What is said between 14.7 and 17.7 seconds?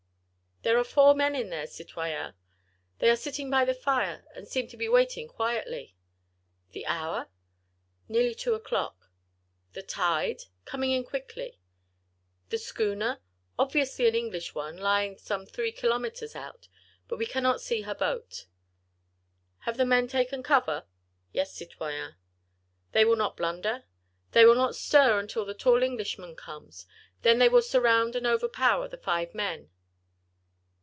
lying some three kilometres out. But we cannot